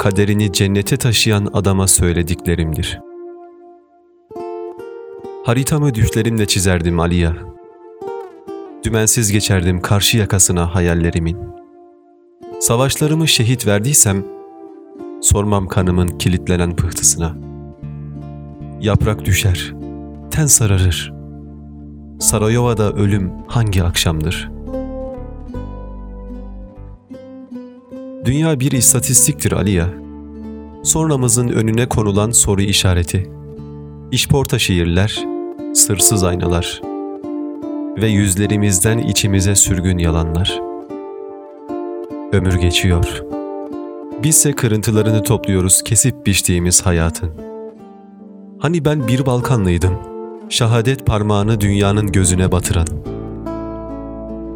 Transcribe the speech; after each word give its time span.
kaderini 0.00 0.52
cennete 0.52 0.96
taşıyan 0.96 1.48
adama 1.52 1.86
söylediklerimdir. 1.86 3.00
Haritamı 5.44 5.94
düşlerimle 5.94 6.46
çizerdim 6.46 7.00
Aliya. 7.00 7.36
Dümensiz 8.84 9.32
geçerdim 9.32 9.80
karşı 9.80 10.18
yakasına 10.18 10.74
hayallerimin. 10.74 11.38
Savaşlarımı 12.60 13.28
şehit 13.28 13.66
verdiysem, 13.66 14.24
sormam 15.22 15.68
kanımın 15.68 16.08
kilitlenen 16.08 16.76
pıhtısına. 16.76 17.36
Yaprak 18.80 19.24
düşer, 19.24 19.74
ten 20.30 20.46
sararır. 20.46 21.12
Sarayova'da 22.20 22.92
ölüm 22.92 23.32
hangi 23.48 23.84
akşamdır?'' 23.84 24.59
Dünya 28.24 28.60
bir 28.60 28.72
istatistiktir 28.72 29.52
Aliya. 29.52 29.88
Sonramızın 30.82 31.48
önüne 31.48 31.88
konulan 31.88 32.30
soru 32.30 32.62
işareti. 32.62 33.30
İşporta 34.12 34.58
şiirler, 34.58 35.24
sırsız 35.74 36.24
aynalar 36.24 36.80
ve 38.02 38.06
yüzlerimizden 38.06 38.98
içimize 38.98 39.54
sürgün 39.54 39.98
yalanlar. 39.98 40.60
Ömür 42.32 42.54
geçiyor. 42.54 43.22
Bizse 44.22 44.52
kırıntılarını 44.52 45.22
topluyoruz 45.22 45.82
kesip 45.82 46.26
biçtiğimiz 46.26 46.86
hayatın. 46.86 47.30
Hani 48.58 48.84
ben 48.84 49.08
bir 49.08 49.26
Balkanlıydım, 49.26 49.98
şahadet 50.48 51.06
parmağını 51.06 51.60
dünyanın 51.60 52.12
gözüne 52.12 52.52
batıran. 52.52 52.86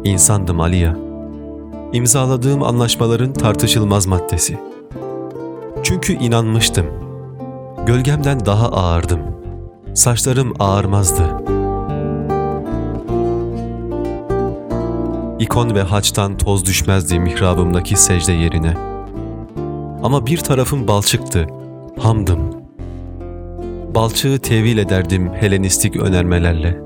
İnsandım 0.03 0.61
Aliya 0.61 1.05
imzaladığım 1.95 2.63
anlaşmaların 2.63 3.33
tartışılmaz 3.33 4.07
maddesi. 4.07 4.57
Çünkü 5.83 6.13
inanmıştım. 6.13 6.85
Gölgemden 7.85 8.45
daha 8.45 8.67
ağırdım. 8.67 9.19
Saçlarım 9.93 10.53
ağarmazdı. 10.59 11.23
İkon 15.39 15.75
ve 15.75 15.81
haçtan 15.81 16.37
toz 16.37 16.65
düşmezdi 16.65 17.19
mihrabımdaki 17.19 17.95
secde 17.95 18.31
yerine. 18.31 18.73
Ama 20.03 20.25
bir 20.25 20.37
tarafım 20.37 20.87
balçıktı, 20.87 21.47
hamdım. 21.99 22.39
Balçığı 23.95 24.39
tevil 24.39 24.77
ederdim 24.77 25.31
Helenistik 25.33 25.97
önermelerle. 25.97 26.81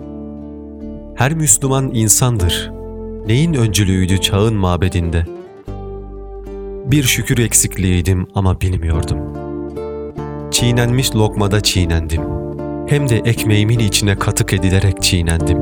Her 1.16 1.34
Müslüman 1.34 1.92
insandır.'' 1.94 2.79
Neyin 3.30 3.54
öncülüğüydü 3.54 4.22
çağın 4.22 4.54
mabedinde? 4.54 5.26
Bir 6.92 7.04
şükür 7.04 7.38
eksikliğiydim 7.38 8.28
ama 8.36 8.62
bilmiyordum. 8.62 9.18
Çiğnenmiş 10.52 11.16
lokmada 11.16 11.62
çiğnendim. 11.62 12.22
Hem 12.88 13.10
de 13.10 13.18
ekmeğimin 13.18 13.80
içine 13.80 14.20
katık 14.20 14.54
edilerek 14.54 15.04
çiğnendim. 15.04 15.58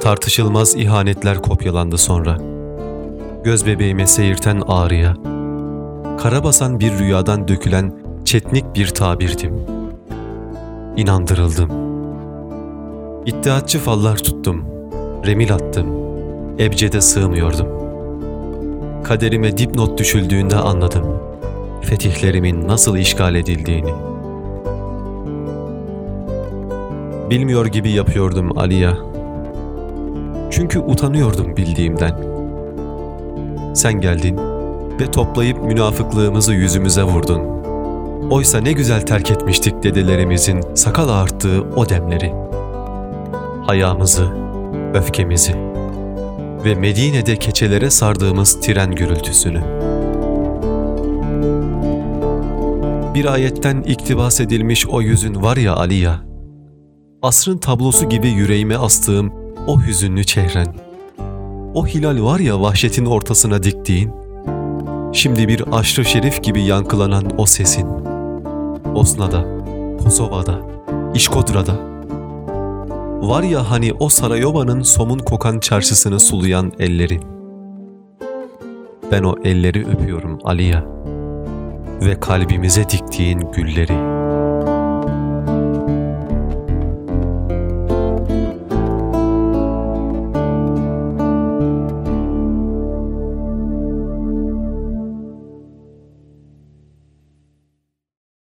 Tartışılmaz 0.00 0.74
ihanetler 0.74 1.42
kopyalandı 1.42 1.98
sonra. 1.98 2.38
Göz 3.44 3.66
bebeğime 3.66 4.06
seyirten 4.06 4.62
ağrıya, 4.66 5.16
karabasan 6.18 6.80
bir 6.80 6.98
rüyadan 6.98 7.48
dökülen 7.48 7.92
çetnik 8.24 8.64
bir 8.74 8.86
tabirdim.'' 8.86 9.73
İnandırıldım. 10.96 11.70
İddiatçı 13.26 13.78
fallar 13.78 14.16
tuttum, 14.16 14.64
remil 15.26 15.54
attım, 15.54 15.86
ebcede 16.58 17.00
sığmıyordum. 17.00 17.66
Kaderime 19.04 19.58
dipnot 19.58 19.98
düşüldüğünde 19.98 20.56
anladım, 20.56 21.04
fetihlerimin 21.82 22.68
nasıl 22.68 22.96
işgal 22.96 23.34
edildiğini. 23.34 23.92
Bilmiyor 27.30 27.66
gibi 27.66 27.90
yapıyordum 27.90 28.58
Aliya. 28.58 28.98
Çünkü 30.50 30.78
utanıyordum 30.78 31.56
bildiğimden. 31.56 32.34
Sen 33.74 34.00
geldin 34.00 34.38
ve 35.00 35.10
toplayıp 35.10 35.62
münafıklığımızı 35.62 36.52
yüzümüze 36.52 37.02
vurdun.'' 37.02 37.63
Oysa 38.30 38.60
ne 38.60 38.72
güzel 38.72 39.00
terk 39.00 39.30
etmiştik 39.30 39.82
dedelerimizin 39.82 40.60
sakal 40.74 41.08
ağarttığı 41.08 41.62
o 41.76 41.88
demleri. 41.88 42.32
Hayamızı, 43.66 44.28
öfkemizi 44.94 45.54
ve 46.64 46.74
Medine'de 46.74 47.36
keçelere 47.36 47.90
sardığımız 47.90 48.60
tren 48.60 48.94
gürültüsünü. 48.94 49.62
Bir 53.14 53.24
ayetten 53.24 53.82
iktibas 53.82 54.40
edilmiş 54.40 54.86
o 54.86 55.00
yüzün 55.00 55.42
var 55.42 55.56
ya 55.56 55.76
Aliya, 55.76 56.20
asrın 57.22 57.58
tablosu 57.58 58.08
gibi 58.08 58.28
yüreğime 58.28 58.76
astığım 58.76 59.32
o 59.66 59.80
hüzünlü 59.80 60.24
çehren, 60.24 60.74
o 61.74 61.86
hilal 61.86 62.24
var 62.24 62.38
ya 62.38 62.60
vahşetin 62.60 63.06
ortasına 63.06 63.62
diktiğin, 63.62 64.10
şimdi 65.12 65.48
bir 65.48 65.64
aşrı 65.72 66.04
şerif 66.04 66.42
gibi 66.42 66.62
yankılanan 66.62 67.32
o 67.38 67.46
sesin.'' 67.46 68.13
Osna'da, 68.94 69.44
Kosova'da, 70.04 70.60
İşkodra'da. 71.14 71.74
Var 73.28 73.42
ya 73.42 73.70
hani 73.70 73.92
o 73.92 74.08
Sarayova'nın 74.08 74.82
somun 74.82 75.18
kokan 75.18 75.58
çarşısını 75.58 76.20
sulayan 76.20 76.72
elleri. 76.78 77.20
Ben 79.12 79.22
o 79.22 79.36
elleri 79.44 79.86
öpüyorum 79.86 80.38
Aliya 80.44 80.84
ve 82.00 82.20
kalbimize 82.20 82.90
diktiğin 82.90 83.40
gülleri.'' 83.40 84.13